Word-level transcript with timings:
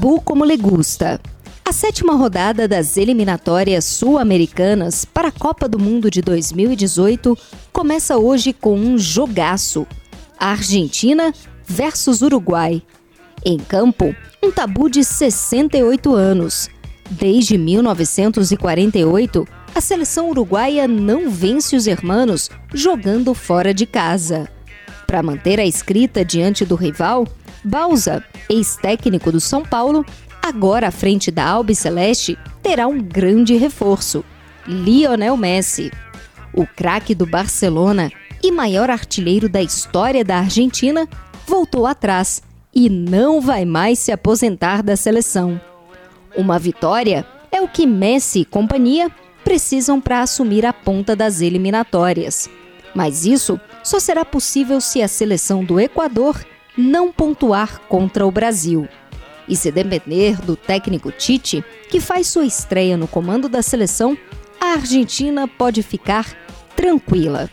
Tabu 0.00 0.18
como 0.22 0.46
le 0.46 0.56
gusta. 0.56 1.20
A 1.62 1.74
sétima 1.74 2.14
rodada 2.14 2.66
das 2.66 2.96
eliminatórias 2.96 3.84
sul-americanas 3.84 5.04
para 5.04 5.28
a 5.28 5.32
Copa 5.32 5.68
do 5.68 5.78
Mundo 5.78 6.10
de 6.10 6.22
2018 6.22 7.36
começa 7.70 8.16
hoje 8.16 8.54
com 8.54 8.74
um 8.78 8.96
jogaço. 8.96 9.86
Argentina 10.38 11.34
versus 11.66 12.22
Uruguai. 12.22 12.82
Em 13.44 13.58
campo, 13.58 14.16
um 14.42 14.50
tabu 14.50 14.88
de 14.88 15.04
68 15.04 16.14
anos. 16.14 16.70
Desde 17.10 17.58
1948, 17.58 19.46
a 19.74 19.82
seleção 19.82 20.30
uruguaia 20.30 20.88
não 20.88 21.28
vence 21.28 21.76
os 21.76 21.86
hermanos 21.86 22.48
jogando 22.72 23.34
fora 23.34 23.74
de 23.74 23.84
casa. 23.84 24.48
Para 25.06 25.22
manter 25.22 25.60
a 25.60 25.66
escrita 25.66 26.24
diante 26.24 26.64
do 26.64 26.74
rival, 26.74 27.26
Bausa, 27.64 28.24
ex-técnico 28.48 29.30
do 29.30 29.40
São 29.40 29.62
Paulo, 29.62 30.04
agora 30.42 30.88
à 30.88 30.90
frente 30.90 31.30
da 31.30 31.44
Albi 31.44 31.74
Celeste, 31.74 32.38
terá 32.62 32.86
um 32.86 32.98
grande 32.98 33.56
reforço: 33.56 34.24
Lionel 34.66 35.36
Messi. 35.36 35.90
O 36.52 36.66
craque 36.66 37.14
do 37.14 37.26
Barcelona 37.26 38.10
e 38.42 38.50
maior 38.50 38.90
artilheiro 38.90 39.48
da 39.48 39.62
história 39.62 40.24
da 40.24 40.38
Argentina 40.38 41.08
voltou 41.46 41.86
atrás 41.86 42.42
e 42.74 42.88
não 42.88 43.40
vai 43.40 43.64
mais 43.64 43.98
se 43.98 44.12
aposentar 44.12 44.82
da 44.82 44.96
seleção. 44.96 45.60
Uma 46.36 46.58
vitória 46.58 47.26
é 47.52 47.60
o 47.60 47.68
que 47.68 47.86
Messi 47.86 48.40
e 48.40 48.44
companhia 48.44 49.10
precisam 49.44 50.00
para 50.00 50.22
assumir 50.22 50.64
a 50.64 50.72
ponta 50.72 51.14
das 51.16 51.40
eliminatórias. 51.40 52.48
Mas 52.94 53.24
isso 53.24 53.60
só 53.82 53.98
será 53.98 54.24
possível 54.24 54.80
se 54.80 55.02
a 55.02 55.08
seleção 55.08 55.64
do 55.64 55.78
Equador 55.80 56.44
não 56.76 57.12
pontuar 57.12 57.80
contra 57.88 58.26
o 58.26 58.30
Brasil. 58.30 58.88
E 59.48 59.56
se 59.56 59.70
depender 59.72 60.40
do 60.40 60.54
técnico 60.54 61.10
Tite, 61.10 61.64
que 61.88 62.00
faz 62.00 62.28
sua 62.28 62.44
estreia 62.44 62.96
no 62.96 63.08
comando 63.08 63.48
da 63.48 63.62
seleção, 63.62 64.16
a 64.60 64.74
Argentina 64.74 65.48
pode 65.48 65.82
ficar 65.82 66.36
tranquila. 66.76 67.50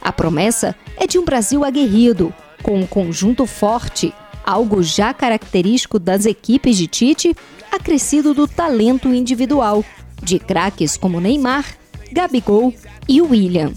A 0.00 0.12
promessa 0.12 0.74
é 0.96 1.06
de 1.06 1.18
um 1.18 1.24
Brasil 1.24 1.64
aguerrido, 1.64 2.32
com 2.62 2.78
um 2.78 2.86
conjunto 2.86 3.46
forte, 3.46 4.14
algo 4.44 4.82
já 4.82 5.12
característico 5.12 5.98
das 5.98 6.26
equipes 6.26 6.76
de 6.76 6.86
Tite, 6.86 7.36
acrescido 7.70 8.32
do 8.32 8.46
talento 8.46 9.12
individual, 9.12 9.84
de 10.22 10.38
craques 10.38 10.96
como 10.96 11.20
Neymar, 11.20 11.64
Gabigol 12.12 12.74
e 13.08 13.20
William. 13.20 13.72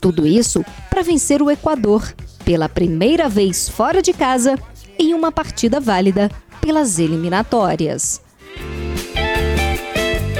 Tudo 0.00 0.26
isso 0.26 0.64
para 0.88 1.02
vencer 1.02 1.42
o 1.42 1.50
Equador, 1.50 2.14
pela 2.50 2.68
primeira 2.68 3.28
vez 3.28 3.68
fora 3.68 4.02
de 4.02 4.12
casa, 4.12 4.58
em 4.98 5.14
uma 5.14 5.30
partida 5.30 5.78
válida 5.78 6.28
pelas 6.60 6.98
eliminatórias. 6.98 8.20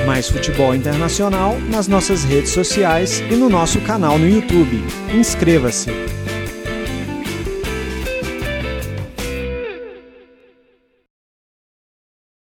Mais 0.05 0.28
futebol 0.28 0.75
internacional 0.75 1.56
nas 1.70 1.86
nossas 1.86 2.25
redes 2.25 2.50
sociais 2.50 3.20
e 3.31 3.37
no 3.37 3.49
nosso 3.49 3.81
canal 3.82 4.19
no 4.19 4.28
YouTube. 4.28 4.82
Inscreva-se! 5.15 6.30